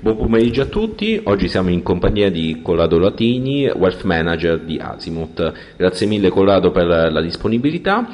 Buon 0.00 0.16
pomeriggio 0.16 0.62
a 0.62 0.66
tutti, 0.66 1.20
oggi 1.24 1.48
siamo 1.48 1.70
in 1.70 1.82
compagnia 1.82 2.30
di 2.30 2.60
Corrado 2.62 2.98
Latini, 2.98 3.66
Wealth 3.66 4.04
Manager 4.04 4.60
di 4.60 4.78
Azimuth. 4.80 5.52
Grazie 5.76 6.06
mille 6.06 6.28
Corrado 6.28 6.70
per 6.70 6.86
la 6.86 7.20
disponibilità 7.20 8.06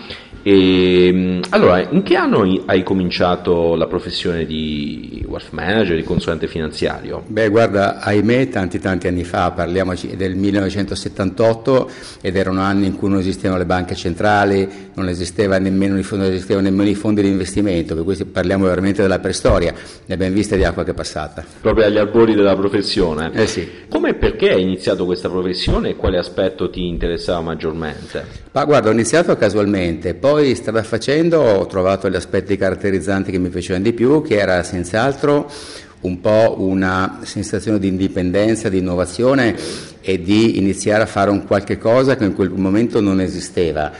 e, 0.47 1.07
ehm, 1.07 1.41
allora, 1.51 1.87
in 1.89 2.03
che 2.03 2.17
anno 2.17 2.43
hai 2.67 2.83
cominciato 2.83 3.75
la 3.77 3.87
professione 3.87 4.45
di 4.45 5.24
wealth 5.35 5.51
manager, 5.51 5.97
di 5.97 6.05
consulente 6.05 6.47
finanziario? 6.47 7.23
Beh, 7.27 7.49
guarda, 7.49 7.99
ahimè, 8.01 8.49
tanti 8.49 8.79
tanti 8.79 9.09
anni 9.09 9.25
fa, 9.25 9.51
parliamo 9.51 9.93
del 10.15 10.37
1978 10.37 11.91
ed 12.21 12.37
erano 12.37 12.61
anni 12.61 12.87
in 12.87 12.97
cui 12.97 13.09
non 13.09 13.19
esistevano 13.19 13.59
le 13.59 13.67
banche 13.67 13.95
centrali, 13.95 14.91
non 14.95 15.09
esisteva 15.09 15.59
nemmeno, 15.59 15.95
non 15.95 16.23
esistevano 16.23 16.69
nemmeno 16.69 16.89
i 16.89 16.95
fondi 16.95 17.23
di 17.23 17.29
investimento, 17.29 17.95
per 17.95 18.05
cui 18.05 18.17
parliamo 18.25 18.65
veramente 18.67 19.03
della 19.03 19.19
preistoria, 19.19 19.75
ne 20.07 20.15
abbiamo 20.15 20.35
viste 20.35 20.57
di 20.57 20.65
acqua 20.65 20.85
che 20.85 20.93
è 20.93 20.95
passata. 20.95 21.45
Proprio 21.61 21.87
agli 21.87 21.99
albori 21.99 22.35
della 22.35 22.55
professione. 22.55 23.31
Eh 23.35 23.47
sì. 23.47 23.69
Come 23.89 24.11
e 24.11 24.15
perché 24.15 24.51
hai 24.51 24.63
iniziato 24.63 25.05
questa 25.05 25.29
professione 25.29 25.91
e 25.91 25.97
quale 25.97 26.19
aspetto 26.19 26.71
ti 26.71 26.87
interessava 26.87 27.41
maggiormente? 27.41 28.43
Ma 28.53 28.65
guarda, 28.65 28.89
ho 28.89 28.93
iniziato 28.93 29.37
casualmente, 29.37 30.15
poi 30.15 30.55
strada 30.55 30.83
facendo 30.85 31.41
ho 31.41 31.67
trovato 31.67 32.09
gli 32.09 32.15
aspetti 32.15 32.57
caratterizzanti 32.57 33.33
che 33.33 33.39
mi 33.39 33.49
piacevano 33.49 33.85
di 33.85 33.93
più, 33.93 34.23
che 34.23 34.37
era 34.37 34.63
senz'altro 34.63 35.24
un 35.33 36.21
po' 36.21 36.57
una 36.59 37.21
sensazione 37.23 37.79
di 37.79 37.89
indipendenza, 37.89 38.69
di 38.69 38.79
innovazione 38.79 39.57
e 40.01 40.21
di 40.21 40.59
iniziare 40.59 41.03
a 41.03 41.07
fare 41.07 41.31
un 41.31 41.45
qualche 41.45 41.79
cosa 41.79 42.17
che 42.17 42.25
in 42.25 42.35
quel 42.35 42.51
momento 42.51 43.01
non 43.01 43.21
esisteva. 43.21 43.91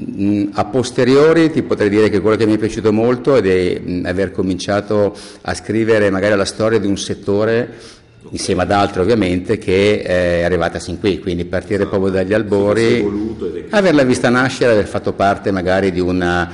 Mm, 0.00 0.48
a 0.52 0.64
posteriori 0.64 1.50
ti 1.50 1.62
potrei 1.62 1.90
dire 1.90 2.08
che 2.08 2.20
quello 2.20 2.36
che 2.36 2.46
mi 2.46 2.54
è 2.54 2.58
piaciuto 2.58 2.92
molto 2.92 3.36
è 3.36 3.80
mm, 3.80 4.06
aver 4.06 4.30
cominciato 4.30 5.14
a 5.42 5.54
scrivere 5.54 6.08
magari 6.08 6.34
la 6.34 6.46
storia 6.46 6.78
di 6.78 6.86
un 6.86 6.96
settore 6.96 8.00
insieme 8.30 8.62
ad 8.62 8.70
altri 8.70 9.00
ovviamente, 9.00 9.58
che 9.58 10.00
è 10.00 10.42
arrivata 10.42 10.78
sin 10.78 10.98
qui, 10.98 11.18
quindi 11.18 11.44
partire 11.44 11.86
proprio 11.86 12.10
dagli 12.10 12.32
albori, 12.32 13.04
averla 13.70 14.04
vista 14.04 14.30
nascere, 14.30 14.72
aver 14.72 14.86
fatto 14.86 15.12
parte 15.12 15.50
magari 15.50 15.92
di 15.92 16.00
una, 16.00 16.50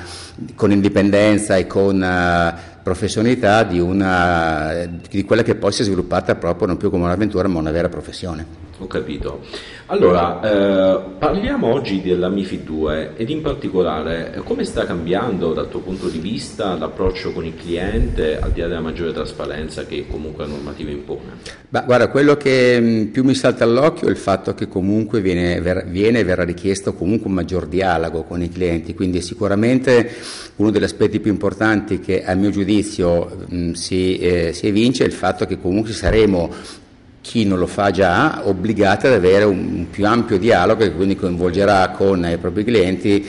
con 0.57 0.73
indipendenza 0.73 1.57
e 1.57 1.69
con 1.69 2.01
uh, 2.01 2.78
professionalità 2.89 3.65
di, 3.65 3.79
una, 3.79 4.89
di 5.11 5.23
quella 5.25 5.43
che 5.43 5.57
poi 5.57 5.73
si 5.73 5.83
è 5.83 5.85
sviluppata 5.85 6.35
proprio 6.37 6.69
non 6.69 6.79
più 6.79 6.89
come 6.89 7.05
un'avventura 7.05 7.47
ma 7.47 7.59
una 7.59 7.71
vera 7.71 7.91
professione. 7.91 8.68
Ho 8.81 8.87
capito. 8.87 9.41
Allora, 9.87 10.41
eh, 10.41 11.01
parliamo 11.19 11.67
oggi 11.67 12.01
della 12.01 12.29
MIFID 12.29 12.63
2 12.63 13.13
ed 13.17 13.29
in 13.29 13.43
particolare 13.43 14.35
eh, 14.35 14.39
come 14.41 14.63
sta 14.63 14.87
cambiando 14.87 15.53
dal 15.53 15.69
tuo 15.69 15.81
punto 15.81 16.09
di 16.09 16.19
vista 16.19 16.77
l'approccio 16.77 17.33
con 17.33 17.45
il 17.45 17.57
cliente 17.57 18.39
al 18.39 18.53
di 18.53 18.61
là 18.61 18.69
della 18.69 18.81
maggiore 18.81 19.13
trasparenza 19.13 19.85
che 19.85 20.07
comunque 20.09 20.45
la 20.45 20.51
normativa 20.51 20.93
impone? 20.93 21.39
Beh, 21.69 21.83
guarda, 21.87 22.09
quello 22.09 22.37
che 22.37 22.79
mm, 22.81 23.05
più 23.07 23.25
mi 23.25 23.35
salta 23.35 23.65
all'occhio 23.65 24.07
è 24.07 24.11
il 24.11 24.17
fatto 24.17 24.55
che 24.55 24.69
comunque 24.69 25.21
viene, 25.21 25.61
viene 25.87 26.21
e 26.21 26.25
verrà 26.25 26.45
richiesto 26.45 26.95
comunque 26.95 27.27
un 27.27 27.35
maggior 27.35 27.67
dialogo 27.67 28.23
con 28.23 28.43
i 28.43 28.49
clienti, 28.49 28.95
quindi 28.95 29.21
sicuramente 29.23 30.09
uno 30.57 30.71
degli 30.71 30.85
aspetti 30.85 31.19
più 31.19 31.33
importanti 31.33 31.99
che 31.99 32.23
a 32.25 32.35
mio 32.35 32.51
giudizio 32.51 33.45
mh, 33.49 33.57
mm, 33.57 33.73
si, 33.73 34.19
eh, 34.19 34.53
si 34.53 34.69
evince 34.69 35.03
è 35.03 35.07
il 35.07 35.13
fatto 35.13 35.47
che 35.47 35.59
comunque 35.59 35.93
saremo 35.93 36.87
chi 37.29 37.45
non 37.45 37.59
lo 37.59 37.67
fa 37.67 37.91
già 37.91 38.41
obbligati 38.49 39.07
ad 39.07 39.13
avere 39.13 39.45
un 39.45 39.89
più 39.91 40.07
ampio 40.07 40.39
dialogo 40.39 40.83
che 40.83 40.95
quindi 40.95 41.15
coinvolgerà 41.15 41.91
con 41.91 42.25
i 42.25 42.39
propri 42.39 42.65
clienti 42.65 43.29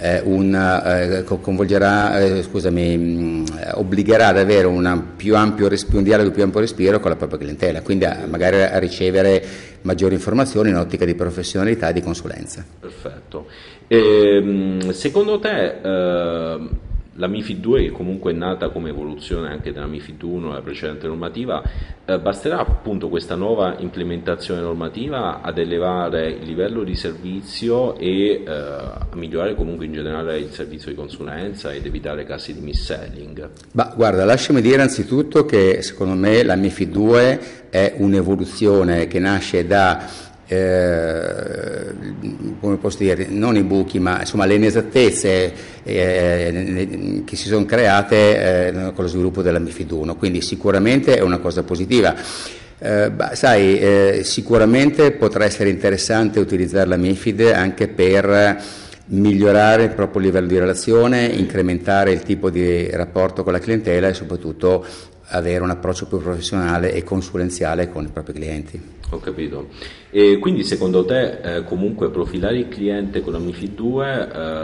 eh, 0.00 0.20
un, 0.22 0.54
eh, 0.54 1.24
eh, 1.24 2.42
scusami, 2.42 2.98
mm, 2.98 3.44
obbligherà 3.72 4.26
ad 4.26 4.36
avere 4.36 4.68
più 5.16 5.34
ampio, 5.34 5.66
un 5.92 6.02
dialogo 6.02 6.30
più 6.30 6.42
ampio 6.42 6.60
respiro 6.60 7.00
con 7.00 7.10
la 7.10 7.16
propria 7.16 7.38
clientela, 7.38 7.80
quindi 7.80 8.04
a, 8.04 8.26
magari 8.28 8.60
a 8.60 8.78
ricevere 8.78 9.42
maggiori 9.80 10.12
informazioni 10.12 10.68
in 10.68 10.76
ottica 10.76 11.06
di 11.06 11.14
professionalità 11.14 11.88
e 11.88 11.94
di 11.94 12.02
consulenza. 12.02 12.62
Perfetto. 12.78 13.46
E, 13.86 13.96
ehm, 13.96 14.90
secondo 14.90 15.38
te 15.38 15.80
eh, 15.82 16.68
la 17.18 17.26
MIFID 17.26 17.58
2, 17.58 17.82
che 17.82 17.90
comunque 17.90 18.32
è 18.32 18.34
nata 18.34 18.68
come 18.70 18.90
evoluzione 18.90 19.48
anche 19.48 19.72
della 19.72 19.86
MIFID 19.86 20.22
1, 20.22 20.52
la 20.52 20.60
precedente 20.60 21.06
normativa, 21.06 21.62
eh, 22.04 22.18
basterà 22.18 22.60
appunto 22.60 23.08
questa 23.08 23.34
nuova 23.34 23.76
implementazione 23.78 24.60
normativa 24.60 25.40
ad 25.40 25.58
elevare 25.58 26.30
il 26.30 26.46
livello 26.46 26.84
di 26.84 26.94
servizio 26.94 27.96
e 27.96 28.44
eh, 28.44 28.50
a 28.50 29.06
migliorare 29.14 29.54
comunque 29.56 29.86
in 29.86 29.92
generale 29.92 30.38
il 30.38 30.50
servizio 30.50 30.90
di 30.90 30.96
consulenza 30.96 31.72
ed 31.72 31.84
evitare 31.86 32.24
casi 32.24 32.54
di 32.54 32.60
mis-selling? 32.60 33.50
Ma 33.72 33.92
guarda, 33.96 34.24
lasciami 34.24 34.60
dire 34.60 34.80
anzitutto 34.80 35.44
che 35.44 35.82
secondo 35.82 36.14
me 36.14 36.42
la 36.44 36.54
MIFID 36.54 36.90
2 36.90 37.40
è 37.70 37.94
un'evoluzione 37.96 39.08
che 39.08 39.18
nasce 39.18 39.66
da 39.66 40.27
eh, 40.48 41.92
come 42.58 42.76
posso 42.76 42.98
dire, 42.98 43.26
non 43.28 43.56
i 43.56 43.62
buchi, 43.62 43.98
ma 43.98 44.20
insomma 44.20 44.46
le 44.46 44.54
inesattezze 44.54 45.52
eh, 45.82 47.22
che 47.24 47.36
si 47.36 47.48
sono 47.48 47.66
create 47.66 48.68
eh, 48.68 48.72
con 48.94 49.04
lo 49.04 49.06
sviluppo 49.06 49.42
della 49.42 49.58
MIFID 49.58 49.90
1, 49.90 50.16
quindi 50.16 50.40
sicuramente 50.40 51.16
è 51.16 51.20
una 51.20 51.38
cosa 51.38 51.62
positiva. 51.62 52.14
Eh, 52.80 53.10
bah, 53.10 53.34
sai, 53.34 53.78
eh, 53.78 54.20
sicuramente 54.24 55.10
potrà 55.12 55.44
essere 55.44 55.68
interessante 55.68 56.40
utilizzare 56.40 56.88
la 56.88 56.96
MIFID 56.96 57.40
anche 57.52 57.88
per 57.88 58.62
migliorare 59.10 59.84
il 59.84 59.90
proprio 59.90 60.22
livello 60.22 60.46
di 60.46 60.58
relazione, 60.58 61.26
incrementare 61.26 62.12
il 62.12 62.22
tipo 62.22 62.50
di 62.50 62.88
rapporto 62.90 63.42
con 63.42 63.52
la 63.52 63.58
clientela 63.58 64.08
e 64.08 64.14
soprattutto 64.14 64.84
avere 65.30 65.62
un 65.62 65.70
approccio 65.70 66.06
più 66.06 66.18
professionale 66.18 66.92
e 66.94 67.02
consulenziale 67.02 67.90
con 67.90 68.04
i 68.04 68.08
propri 68.08 68.32
clienti. 68.32 68.97
Ho 69.10 69.18
capito. 69.18 69.68
E 70.10 70.38
quindi 70.38 70.64
secondo 70.64 71.04
te 71.04 71.40
eh, 71.40 71.64
comunque 71.64 72.10
profilare 72.10 72.58
il 72.58 72.68
cliente 72.68 73.20
con 73.20 73.32
la 73.32 73.38
MIFID 73.38 73.74
2 73.74 74.06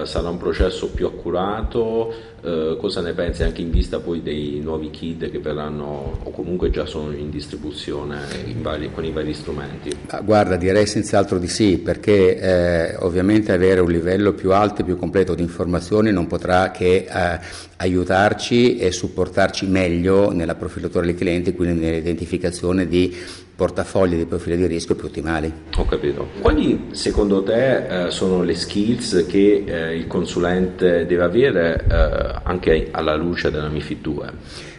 eh, 0.02 0.06
sarà 0.06 0.28
un 0.28 0.36
processo 0.36 0.90
più 0.90 1.06
accurato? 1.06 2.12
Eh, 2.42 2.76
cosa 2.78 3.00
ne 3.00 3.14
pensi 3.14 3.42
anche 3.42 3.62
in 3.62 3.70
vista 3.70 4.00
poi 4.00 4.22
dei 4.22 4.60
nuovi 4.62 4.90
kit 4.90 5.30
che 5.30 5.38
verranno 5.38 6.18
o 6.22 6.30
comunque 6.30 6.68
già 6.68 6.84
sono 6.84 7.12
in 7.12 7.30
distribuzione 7.30 8.20
in 8.46 8.60
vari, 8.60 8.90
con 8.92 9.04
i 9.04 9.12
vari 9.12 9.32
strumenti? 9.32 9.90
Ah, 10.08 10.20
guarda, 10.20 10.56
direi 10.56 10.86
senz'altro 10.86 11.38
di 11.38 11.48
sì, 11.48 11.78
perché 11.78 12.38
eh, 12.38 12.96
ovviamente 12.96 13.52
avere 13.52 13.80
un 13.80 13.90
livello 13.90 14.34
più 14.34 14.52
alto 14.52 14.82
e 14.82 14.84
più 14.84 14.98
completo 14.98 15.34
di 15.34 15.42
informazioni 15.42 16.10
non 16.10 16.26
potrà 16.26 16.70
che 16.70 17.06
eh, 17.08 17.38
aiutarci 17.76 18.76
e 18.76 18.92
supportarci 18.92 19.66
meglio 19.66 20.30
nella 20.30 20.54
profilatura 20.54 21.04
dei 21.04 21.14
clienti, 21.14 21.54
quindi 21.54 21.80
nell'identificazione 21.80 22.86
di 22.86 23.14
portafogli 23.54 24.16
di 24.16 24.26
profili 24.26 24.56
di 24.56 24.66
rischio 24.66 24.94
più 24.94 25.06
ottimali. 25.06 25.52
Ho 25.76 25.86
capito. 25.86 26.28
Quali 26.40 26.88
secondo 26.90 27.42
te 27.42 28.06
eh, 28.06 28.10
sono 28.10 28.42
le 28.42 28.54
skills 28.54 29.26
che 29.28 29.64
eh, 29.64 29.96
il 29.96 30.06
consulente 30.06 31.06
deve 31.06 31.22
avere 31.22 31.84
eh, 31.88 32.40
anche 32.42 32.88
alla 32.90 33.14
luce 33.14 33.50
della 33.50 33.68
MIFID 33.68 34.00
2? 34.00 34.32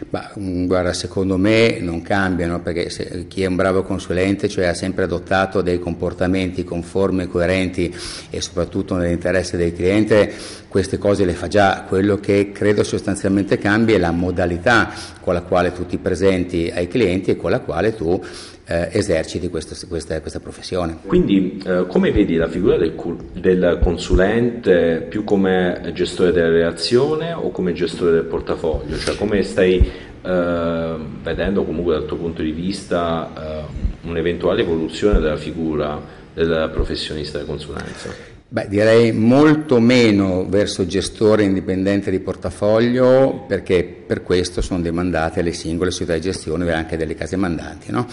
Bah, 0.08 0.32
mm, 0.38 0.66
guarda, 0.66 0.92
secondo 0.92 1.36
me 1.36 1.78
non 1.80 2.02
cambiano 2.02 2.60
perché 2.60 2.90
se, 2.90 3.26
chi 3.28 3.42
è 3.42 3.46
un 3.46 3.56
bravo 3.56 3.82
consulente 3.82 4.48
cioè 4.48 4.66
ha 4.66 4.74
sempre 4.74 5.04
adottato 5.04 5.62
dei 5.62 5.78
comportamenti 5.78 6.62
conformi 6.62 7.26
coerenti 7.26 7.94
e 8.30 8.40
soprattutto 8.40 8.94
nell'interesse 8.94 9.56
del 9.56 9.72
cliente, 9.72 10.32
queste 10.68 10.98
cose 10.98 11.24
le 11.24 11.32
fa 11.32 11.48
già. 11.48 11.84
Quello 11.88 12.18
che 12.18 12.52
credo 12.52 12.84
sostanzialmente 12.84 13.56
cambi 13.58 13.94
è 13.94 13.98
la 13.98 14.10
modalità 14.10 14.92
con 15.20 15.32
la 15.32 15.42
quale 15.42 15.72
tu 15.72 15.86
ti 15.86 15.96
presenti 15.96 16.70
ai 16.72 16.88
clienti 16.88 17.30
e 17.30 17.36
con 17.36 17.50
la 17.50 17.60
quale 17.60 17.94
tu 17.94 18.22
eh, 18.66 18.88
eserciti 18.92 19.48
questo, 19.48 19.76
questa, 19.86 20.20
questa, 20.20 20.40
professione. 20.40 20.98
Quindi 21.06 21.62
eh, 21.64 21.86
come 21.86 22.10
vedi 22.10 22.34
la 22.34 22.48
figura 22.48 22.76
del, 22.76 22.94
del, 23.32 23.78
consulente 23.80 25.06
più 25.08 25.22
come 25.22 25.92
gestore 25.94 26.32
della 26.32 26.50
reazione 26.50 27.32
o 27.32 27.50
come 27.50 27.72
gestore 27.72 28.10
del 28.12 28.24
portafoglio? 28.24 28.96
Cioè 28.96 29.14
come 29.16 29.42
stai 29.44 29.88
eh, 30.22 30.94
vedendo 31.22 31.64
comunque 31.64 31.94
dal 31.94 32.06
tuo 32.06 32.16
punto 32.16 32.42
di 32.42 32.50
vista 32.50 33.30
eh, 33.38 34.08
un'eventuale 34.08 34.62
evoluzione 34.62 35.20
della 35.20 35.36
figura 35.36 36.00
del 36.34 36.70
professionista 36.72 37.38
di 37.38 37.44
consulenza? 37.44 38.34
Beh, 38.48 38.68
direi 38.68 39.12
molto 39.12 39.80
meno 39.80 40.46
verso 40.48 40.86
gestore 40.86 41.42
indipendente 41.42 42.12
di 42.12 42.20
portafoglio 42.20 43.44
perché 43.46 43.84
per 43.84 44.22
questo 44.22 44.60
sono 44.60 44.80
demandate 44.80 45.40
alle 45.40 45.52
singole 45.52 45.90
società 45.90 46.14
di 46.14 46.20
gestione 46.20 46.64
e 46.66 46.72
anche 46.72 46.96
delle 46.96 47.16
case 47.16 47.36
mandanti. 47.36 47.90
No? 47.90 48.06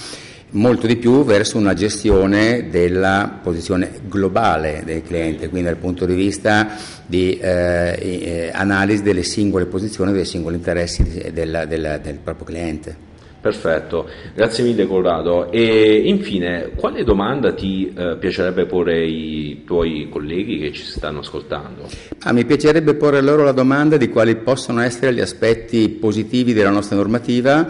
Molto 0.53 0.87
di 0.87 0.97
più 0.97 1.23
verso 1.23 1.57
una 1.57 1.73
gestione 1.73 2.69
della 2.69 3.39
posizione 3.41 3.91
globale 4.07 4.83
del 4.85 5.03
cliente, 5.03 5.49
quindi 5.49 5.67
dal 5.67 5.77
punto 5.77 6.05
di 6.05 6.15
vista 6.15 6.75
di 7.05 7.37
eh, 7.37 7.97
eh, 7.99 8.51
analisi 8.53 9.03
delle 9.03 9.23
singole 9.23 9.65
posizioni, 9.65 10.11
dei 10.11 10.25
singoli 10.25 10.55
interessi 10.55 11.31
del, 11.31 11.65
del, 11.67 11.99
del 12.03 12.17
proprio 12.23 12.45
cliente. 12.45 13.11
Perfetto, 13.43 14.07
grazie 14.33 14.63
mille 14.63 14.87
Corrado. 14.87 15.51
E 15.51 16.03
infine, 16.05 16.71
quale 16.75 17.03
domanda 17.03 17.51
ti 17.53 17.93
eh, 17.93 18.15
piacerebbe 18.17 18.65
porre 18.65 18.99
ai 18.99 19.63
tuoi 19.65 20.07
colleghi 20.09 20.59
che 20.59 20.71
ci 20.71 20.83
stanno 20.83 21.19
ascoltando? 21.19 21.89
Ah, 22.19 22.31
mi 22.31 22.45
piacerebbe 22.45 22.93
porre 22.93 23.19
loro 23.19 23.43
la 23.43 23.51
domanda 23.51 23.97
di 23.97 24.07
quali 24.07 24.37
possono 24.37 24.81
essere 24.81 25.13
gli 25.13 25.19
aspetti 25.19 25.89
positivi 25.89 26.53
della 26.53 26.69
nostra 26.69 26.95
normativa 26.95 27.67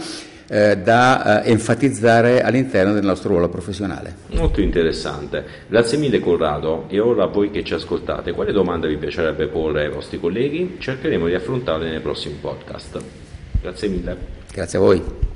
eh, 0.54 0.78
da 0.78 1.42
eh, 1.42 1.50
enfatizzare 1.50 2.44
all'interno 2.44 2.94
del 2.94 3.04
nostro 3.04 3.30
ruolo 3.30 3.50
professionale. 3.50 4.18
Molto 4.34 4.62
interessante. 4.62 5.44
Grazie 5.68 5.98
mille 5.98 6.20
Corrado 6.20 6.86
e 6.90 7.00
ora 7.00 7.24
a 7.24 7.28
voi 7.28 7.50
che 7.50 7.64
ci 7.64 7.74
ascoltate, 7.74 8.34
quale 8.34 8.52
domanda 8.52 8.86
vi 8.86 8.98
piacerebbe 8.98 9.48
porre 9.48 9.86
ai 9.86 9.90
vostri 9.90 10.20
colleghi? 10.20 10.76
Cercheremo 10.78 11.26
di 11.26 11.34
affrontarle 11.34 11.90
nei 11.90 12.02
prossimi 12.02 12.36
podcast. 12.40 13.02
Grazie 13.62 13.88
mille. 13.88 14.18
Grazie 14.52 14.78
a 14.78 14.82
voi. 14.82 15.33